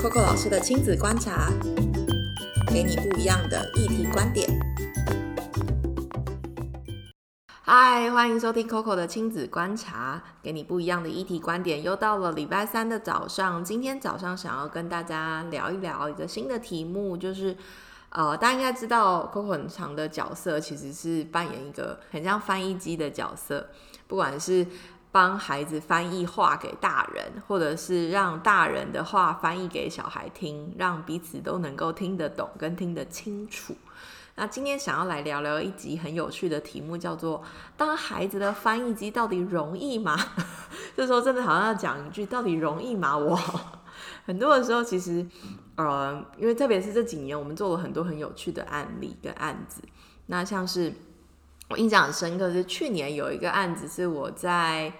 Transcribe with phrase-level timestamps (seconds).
[0.00, 1.52] Coco 老师的亲子观察，
[2.68, 4.48] 给你不一样的议题观点。
[7.60, 11.82] 嗨，欢迎收听 Coco 的亲子观察，给你不一样的议题观点。
[11.82, 17.54] 又到了礼拜三的早上，今天早上想要跟大家聊一聊一个新的题目，就是
[18.08, 23.68] 呃，大家应该知道 Coco 很长的角色其实是扮演一个很像翻译机的角色，
[24.06, 24.66] 不管是。
[25.12, 33.74] 帮孩子翻译话给大人，或者是让大人的话翻译给小孩听，让彼此都能够听得懂跟听得清楚。
[34.36, 37.42] 那今天想要来聊聊一集很有趣的题目，叫做
[37.76, 40.16] “当孩子的翻译机到底容易吗？”
[40.96, 43.38] 这时候真的好像要讲一句：“到底容易吗？”我
[44.24, 45.26] 很多的时候，其实
[45.74, 49.82] 呃，因为特别是这几年，我们做了很多很有趣的案例跟案子，
[50.26, 50.94] 那像是。
[51.70, 54.92] 我印象很深刻是去年有一个案子是我在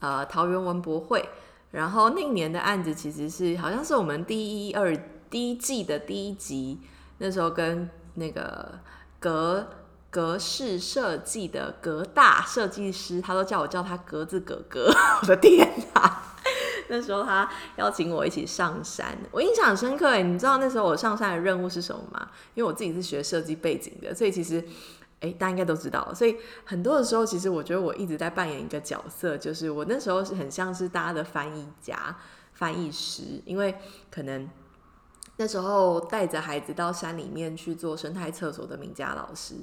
[0.00, 1.28] 呃桃园文博会，
[1.70, 4.96] 然后那年的案子其实是好像是我们第一二
[5.28, 6.80] 第一季的第一集，
[7.18, 8.80] 那时候跟那个
[9.20, 9.68] 格
[10.08, 16.22] 格式设计的格大设计师，他都叫我叫他格子哥哥， 我的天哪！
[16.88, 20.16] 那时候他邀请我一起上山，我印象很深刻。
[20.22, 22.30] 你知道那时候我上山的任务是什么吗？
[22.54, 24.64] 因为我自己是学设计背景的，所以其实。
[25.24, 26.36] 哎，大家应该都知道，所以
[26.66, 32.14] 很多的时候，其实我觉得我一直在扮演一个角色，就是我那时候是很像是大家的翻译家、
[32.52, 33.74] 翻译师，因为
[34.10, 34.46] 可能
[35.38, 39.54] 那时候带着孩子到山里面去做生态厕所的名家老师，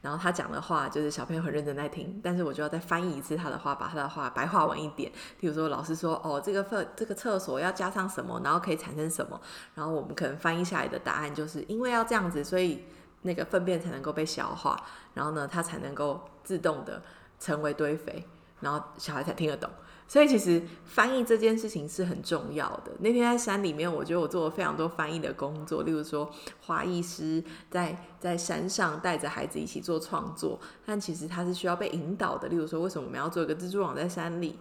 [0.00, 5.12] 然后他讲的话就是小朋友很认真在听，但是我就要再翻译一次他的话，把他的话白话文一点。
[5.38, 9.38] 比如说老师说哦，这个厕这个厕所要加上什么，然后可以产生什么，
[9.74, 12.84] 然后我们可能翻译下来的答案就是因为要这样子，所以。
[13.22, 14.80] 那个粪便才能够被消化，
[15.14, 17.02] 然后呢，它才能够自动的
[17.38, 18.26] 成为堆肥，
[18.60, 19.70] 然后小孩才听得懂。
[20.08, 22.90] 所以其实翻译这件事情是很重要的。
[22.98, 26.28] 那天在山里面，我觉得我做了非常多翻译的工作，例如说
[26.62, 32.48] 花艺师在在山上带着孩子一起做创作，但其实他是需要被引导的。
[32.48, 34.58] 例如说，为什么我们要做一个蜘蛛网在山里？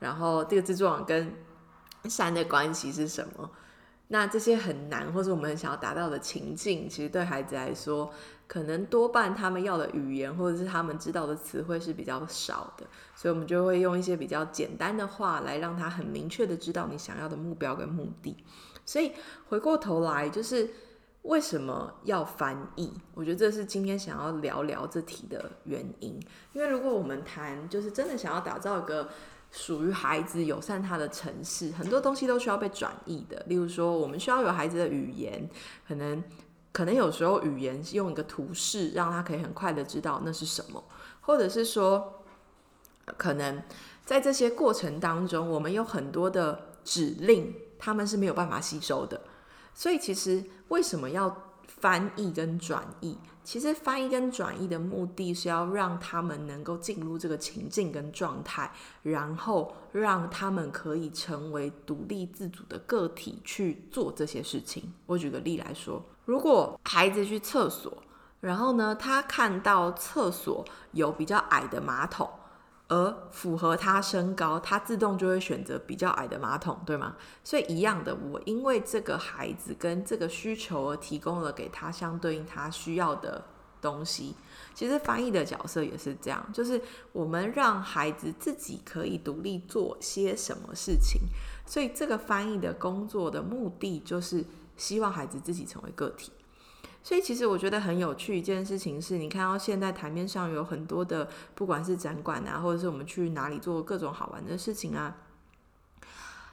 [0.00, 1.34] 然后这个蜘蛛网跟
[2.04, 3.50] 山的关系是什么？
[4.12, 8.12] 那这些很难，或者我们想要达到的情境，其实对孩子来说，
[8.48, 12.84] 可能多半他们要的语言或者是他们知道的词汇是比较少的，
[13.14, 18.36] 所以我们就会用一些比较简单的话来让他很明确的知道你想要的目标跟目的。
[18.84, 19.12] 所以
[19.48, 20.68] 回过头来，就是
[21.22, 22.92] 为什么要翻译？
[23.14, 26.20] 我觉得这是今天想要聊聊这题的原因。
[26.52, 29.08] 因为如果我们谈，就是真的想要打造一个。
[29.52, 33.42] 属于孩子友善他的城市，很多东西都需要被转译的。
[33.46, 35.48] 例如说，我们需要有孩子的语言，
[35.86, 36.22] 可能
[36.72, 40.84] 可能有时候语言用一个图示，让他可以很快的知道那是什么，
[41.20, 42.22] 或者是说，
[43.16, 43.62] 可能
[44.04, 49.20] 在这些过程当中，我们有很多的指令，他们是没有办法吸收的。
[49.74, 51.49] 所以，其实为什么要？
[51.78, 58.70] 翻译跟转译，其实翻译跟转译的目的是要让他们能够进入这个情境跟状态，
[59.02, 64.92] 然后让他们可以成为独立自主的个体去做这些事情。
[65.06, 67.96] 我举个例来说，如果孩子去厕所，
[68.40, 72.28] 然后呢，他看到厕所有比较矮的马桶。
[72.90, 77.14] 而符合他身高，他自动就会选择比较矮的马桶，对吗？
[77.44, 83.44] 所以一样的，我因为这个孩子跟这个需求而提供了给他相对应他需要的
[83.80, 84.34] 东西。
[84.74, 91.20] 其实翻译的角色也是这样，就是我们让孩子自己可以独立做些什么事情。
[91.64, 94.44] 所以这个翻译的工作的目的就是
[94.76, 96.32] 希望孩子自己成为个体。
[97.02, 105.16] 所以其实我觉得很有趣一件事情是，你看到现在台面上有很多的，不管是展馆啊，或者是我们去哪里做各种好玩的事情啊，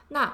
[0.08, 0.32] 那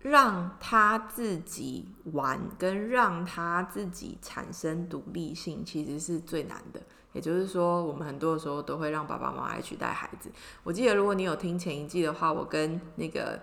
[0.00, 6.80] 让他自己玩跟让他自己产生独立性，其实是最难的。
[7.12, 10.30] 也就是说，我们很多的时候都会让爸爸妈妈来取代孩子。
[10.62, 13.40] 我记得如果你有听前一季的话，我跟那个。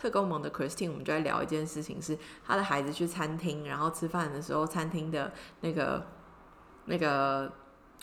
[0.00, 5.30] 特工盟的 Christine，我们就在聊一件事情，是他的孩子去餐厅，然后吃饭的时候，餐厅的
[5.60, 6.06] 那个
[6.86, 7.52] 那个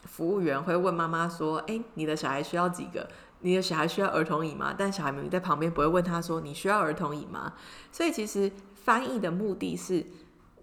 [0.04, 3.10] 服务员会问妈妈说：“哎，你的小孩需要几个？
[3.40, 7.54] 你的小孩需要儿童椅吗？”但小孩明明在旁边不会问他说：“你需要儿童椅吗？”
[7.92, 10.06] 所以其实翻译的目的是，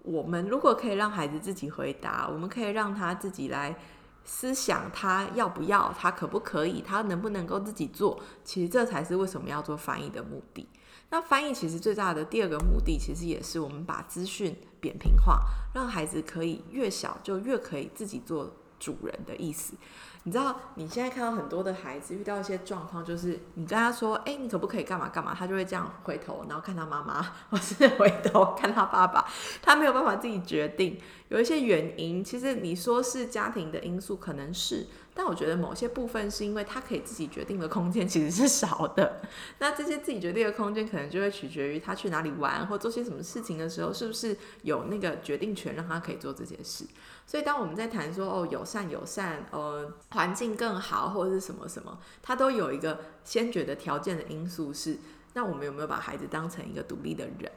[0.03, 3.77] 我们如果可以让孩子自己回答，我们可以让他自己来
[4.23, 8.21] 思想，他要不要，他可不可以，他能不能够自己做。
[8.43, 10.67] 其实这才是为什么要做翻译的目的。
[11.09, 15.41] 那翻译其实最大的第二个目的，其实也是我们把资讯扁平化，
[15.73, 19.75] 让孩子可以越小就越可以自己做主人的意思。
[20.23, 29.23] 你知道，你现在看到很多的孩子遇到一些状况，就是你跟他说：“哎，你可不可以干嘛干嘛？”他就会这样回头，然后看他妈妈，或是回头看他爸爸，
[29.61, 30.99] 他没有办法自己决定。
[31.29, 34.87] 有一些原因，其实你说是家庭的因素，可能是。
[35.17, 39.21] 但我觉得某些部分是因为他可以自己决定的空间其实是少的，
[39.59, 46.85] 那这些自己决定的空间可能就会取决于他去哪里玩或做些什么事情的时候，是不是有那个决定权让他可以做这件事。
[47.25, 54.97] 所以当我们在谈说哦友善友善，呃环境更好或者是什么什么，他都有一个先决的条件的因素是，
[55.33, 57.49] 那我们有没有把孩子当成一个独立的人？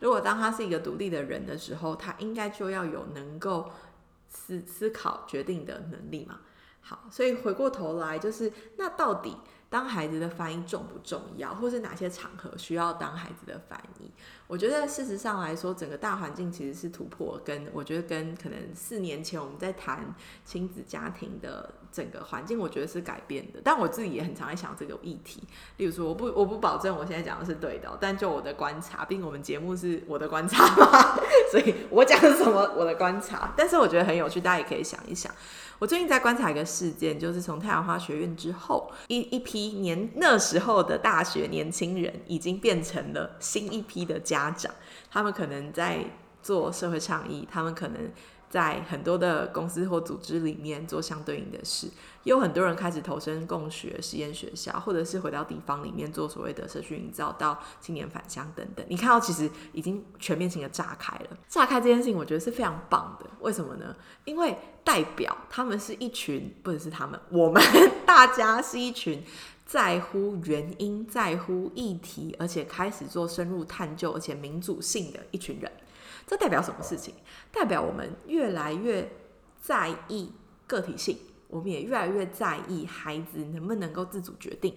[0.00, 3.70] 如果当他是一个独立的人的时候，他应该就要有能够
[4.28, 6.40] 思思考决定的能力嘛。
[6.82, 9.36] 好，所以回过头来，就是那到底
[9.70, 14.10] 当孩子的发音重不重要，或是哪些场合需要当孩子的翻译？
[14.48, 20.14] 我觉得事实上来说，整个大环境其实是突破，跟我觉得跟可能四年前我们在谈
[20.44, 23.60] 亲子家庭的整个环境，我觉得是改变的。
[23.62, 25.42] 但我自己也很常在想这个议题。
[25.76, 31.16] 例如说，我不我不保证我现在讲的是对的，但就我的观察，毕竟我们节目是我的观察嘛，
[31.52, 33.52] 所以我讲什么我的观察。
[33.56, 35.30] 但是我觉得很有趣，大家也可以想一想。
[35.78, 44.72] 我最近在观察一个事件，就是从太阳花学院之后，一一批年那时候的大学年轻人，已经变成了新一批的家长。
[45.10, 46.04] 他们可能在
[46.42, 48.10] 做社会倡议，他们可能。
[48.52, 51.86] 在很多的公司或组织里面做相对应的事，
[52.22, 58.84] 也有很多人开始投身共学实验学校，或者是回到地方里面做所谓的社区营造，到青年返乡等等。
[58.90, 61.30] 你看到其实已经全面性的炸开了。
[61.48, 63.26] 炸开这件事情，我觉得是非常棒的。
[63.40, 63.96] 为什么呢？
[64.26, 64.54] 因为
[64.84, 67.62] 代表他们是一群，不只是他们，我们
[68.04, 69.24] 大家是一群
[69.64, 75.72] 在乎原因、在乎议题，而且开始做深入探究，而且民主性的一群人。
[76.26, 77.14] 这代表什么事情？
[77.50, 79.10] 代表我们越来越
[79.60, 80.32] 在意
[80.66, 84.74] 个体性，我们也越来越在意孩子能不能够自主决定。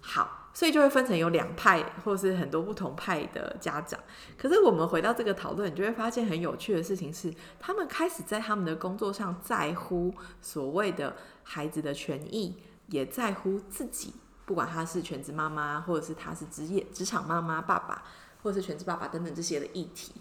[0.00, 3.98] 好，所以就会分成有两派，或是很多不同派的家长。
[4.36, 12.56] 可是我们回到这个讨论，你就会发现很有趣的事情是，他们开始在他们的工作上在乎所谓的孩子的权益，
[12.86, 14.14] 也在乎自己，
[14.46, 18.04] 不管他是全职妈妈，或者是他是职业职场妈妈、爸爸，
[18.44, 20.12] 或者是全职爸爸等等这些的议题。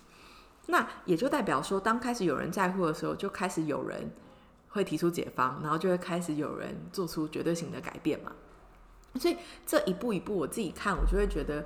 [0.68, 4.12] 那也就代表说，当开始有人在乎的时候，就开始有人
[4.70, 8.32] 会提出解方，然后就会开始有人做出绝对性的改变嘛。
[9.16, 11.66] 所以这一步一步，我自己看，我就会觉得。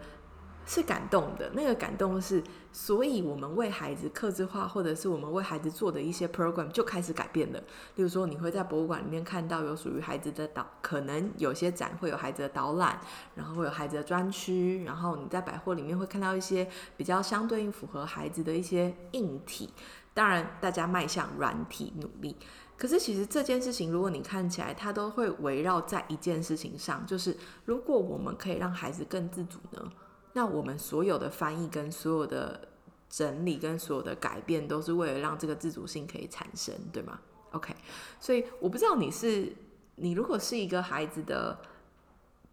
[0.73, 2.41] 是感动的，那个感动是，
[2.71, 7.59] 所以我们为孩子克制化，或者是我们为孩子做的一些 program 就开始改变了。
[7.95, 12.97] 例如说，你会在博物馆里面看到有属于孩子的导，可能有些展会有孩子的导览，
[13.35, 16.65] 然后会有孩子的专区，然后你在百货里面会看到一些
[16.95, 19.73] 比较相对应符合孩子的一些硬体。
[20.13, 22.37] 当然，大家迈向软体努力，
[22.77, 27.35] 可是其实这件事情，如果你看起来，它都会围绕在一件事情上，就是
[27.65, 29.91] 如果我们可以让孩子更自主呢？
[30.33, 32.69] 那我们所有的翻译跟所有的
[33.09, 37.19] 整理跟所有的改变，都是为了让这个自主性可以产生，对吗
[37.51, 37.75] ？OK，
[38.19, 39.53] 所以我不知道你是
[39.95, 41.59] 你如果是一个孩子的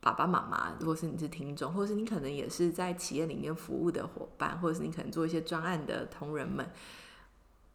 [0.00, 6.68] 爸爸妈妈，如果是你是听众，或者是你可能也是在企业里面服务的伙伴，或者是你可能做一些专案的同仁们，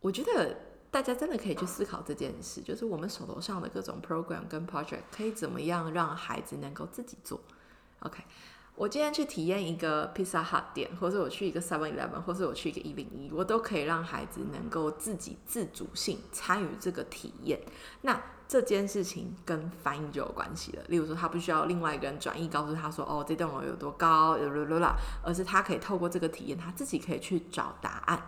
[0.02, 0.58] 我觉得
[0.92, 7.40] 大家真的可以去思考这件事，就是我们手头上的各种 program 跟 project 可以怎么样让孩子能够自己做
[8.02, 8.22] ，OK。
[8.76, 17.62] 我今天去体验一个 Pizza Hut 店，或者我去一个 Seven Eleven，或者我去一个一零一，我都可以让孩子能够自己自主性参与这个体验。
[18.02, 20.84] 那这件事情跟翻译就有关系了。
[20.88, 28.28] 例如说，他不需要另外一个人转译告诉他说：“哦，这栋楼有多高，啦啦啦”，而是他可以透过这个体验，他自己可以去找答案。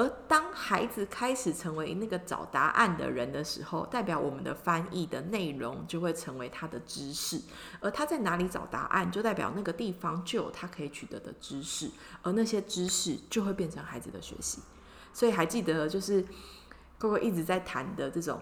[0.00, 7.38] 而当孩子开始成为那个找答案的人的时候，代表我们的翻译的内容就会成为他的知识。
[7.80, 11.90] 而他在哪里找答案，就代表那个地方就有他可以取得的知识。
[12.22, 14.62] 而那些知识就会变成孩子的学习。
[15.12, 16.24] 所以还记得，就是
[16.96, 18.40] 哥哥一直在谈的这种。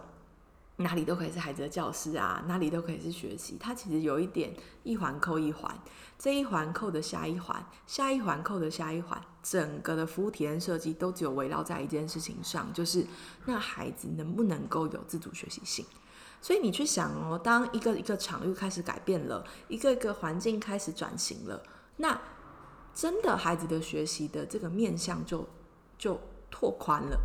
[0.81, 3.57] 哪里都可以是孩子的教室啊，哪里都可以是学习。
[3.59, 4.55] 它其实有一点
[4.85, 5.77] 一环扣一环，
[6.17, 13.05] 这一环扣的下一环，下一环扣的下一环，整个的服务体验设计都只有围绕在一件事情上，就是
[13.47, 15.85] 那孩子能不能够有自主学习性。
[16.41, 21.61] 所以你去想哦，当一个一个场域开始改变了，一个一个环境开始转型了，
[21.97, 22.17] 那
[22.95, 25.45] 真的孩子的学习的这个面向就
[25.99, 26.21] 就
[26.53, 27.19] 拓宽了。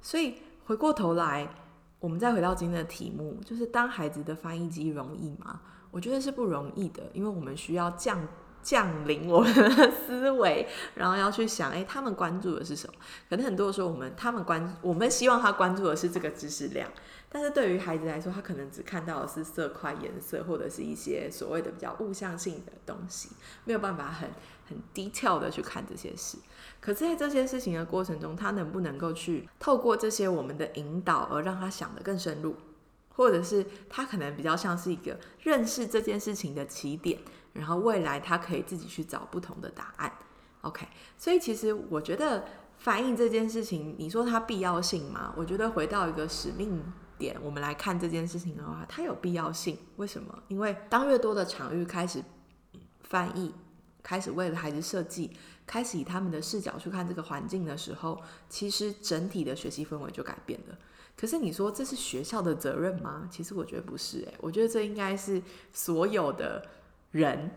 [0.00, 1.52] 所以回过头来。
[1.98, 5.60] 我们再回到今天的题目，就是当孩子的翻译机容易吗？
[5.90, 8.20] 我觉得是不容易的，因为我们需要降
[8.66, 12.94] 降临我们的思维，然后要去想，哎，他们关注的是什么？
[13.30, 16.90] 可能很多时候，我们他们关，我们希望他关注的是这个知识量，
[17.28, 23.28] 但是对于孩子来说，他可能只看到的是色块、颜色，或者是一些所谓的比较物象性的东西，
[23.64, 24.30] 没有办法很
[24.68, 26.36] 很低调的去看这些事。
[26.80, 32.56] 可是，在这些事情的过程中，他能不能够去透过这些我们的引导，而让他想得更深入，
[33.14, 37.20] 或者是他可能比较像是一个认识这件事情的起点。
[37.56, 40.12] 然后未来他可以自己去找不同的答案
[40.60, 40.86] ，OK。
[41.16, 42.44] 所以其实我觉得
[42.76, 45.32] 翻译这件事情，你说它必要性吗？
[45.36, 46.82] 我觉得回到一个使命
[47.16, 49.78] 点，我们来看这件事情的话，它有必要性。
[49.96, 50.42] 为什么？
[50.48, 52.22] 因为当越多的场域开始
[53.00, 53.54] 翻译，
[54.02, 55.30] 开始为了孩子设计，
[55.66, 58.20] 开始以他们的视角去看这个环境的时候，
[58.50, 60.76] 其实整体的学习氛围就改变了。
[61.16, 63.26] 可是你说这是学校的责任吗？
[63.30, 66.62] 其实我觉得不是，诶，我觉得这应该是所有的。
[67.16, 67.50] 人，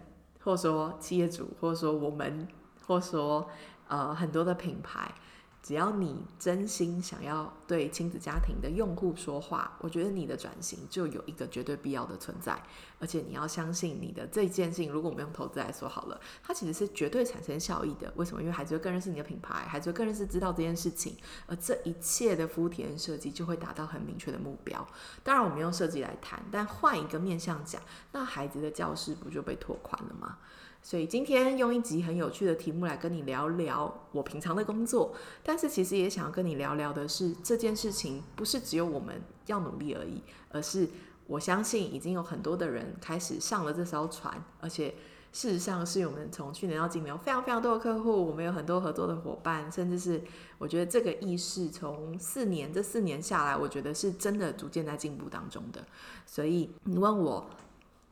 [0.44, 2.48] 或者说企业主，或者说我们，
[2.88, 3.48] 或者说
[3.88, 5.14] 呃很多的品牌，
[5.62, 12.62] 只要你真心想要对亲子家庭的用户说话，我觉得你的转型就有一个绝对必要的存在。
[12.98, 18.12] 而且你要相信你的这件事情，如果我们用投资来说好了，它其实是绝对产生效益的。
[18.16, 18.42] 为什么？
[18.42, 24.86] 因为孩子会更认识你的品牌，孩子会更认识知道这件事情，而这一切的服务体验设计就会达到很明确的目标。
[25.24, 30.38] 当然，我们用设计来谈，但换一个面向讲，那孩子的教室不就被拓宽了吗？
[30.82, 40.90] 所以今天用一集很有趣的题目来跟你聊聊我平常的工作，但是其实也想要跟你聊聊的是这件事情不是只有我们要努力而已，而是。
[41.30, 44.96] 我相信已经有很多的人开始上了这艘船，而且
[45.32, 50.24] 事实上是我们从去年到今年有非常非常多的客户，我们有很多合作的伙伴，甚至是
[50.58, 55.86] 我觉得这个意识从四年这四年下来，我觉得是真的逐渐在进步当中的。
[56.26, 57.48] 所以你问我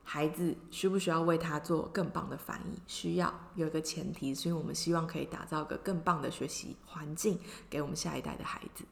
[0.10, 2.80] 孩子需不需要为他做更棒的翻译？
[2.88, 7.38] 需要，有一个前提，是因为我们希望可以打造个更棒的学习环境
[7.70, 8.86] 给我们下一代的孩子。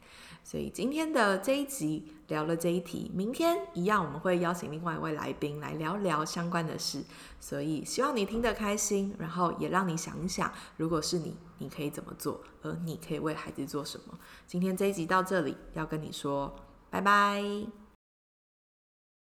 [0.43, 7.01] 所以今天的这一集聊了这一题，明天一样我们会邀请另外一位来宾来聊聊相关的事。
[7.39, 14.19] 所以希望你听得开心，然后也让你想一想，如果是你，你可以怎么做，而你可以为孩子做什么。
[14.45, 16.53] 今天这一集到这里，要跟你说
[16.89, 17.84] 拜拜。